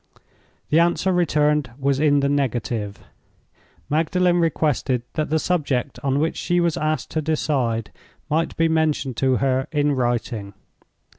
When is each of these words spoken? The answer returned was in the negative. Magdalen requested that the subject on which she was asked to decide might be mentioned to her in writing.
The 0.71 0.79
answer 0.79 1.13
returned 1.13 1.69
was 1.77 1.99
in 1.99 2.21
the 2.21 2.27
negative. 2.27 3.03
Magdalen 3.87 4.39
requested 4.39 5.03
that 5.13 5.29
the 5.29 5.37
subject 5.37 5.99
on 6.01 6.17
which 6.17 6.37
she 6.37 6.59
was 6.59 6.75
asked 6.75 7.11
to 7.11 7.21
decide 7.21 7.91
might 8.27 8.57
be 8.57 8.67
mentioned 8.67 9.15
to 9.17 9.35
her 9.35 9.67
in 9.71 9.91
writing. 9.91 10.55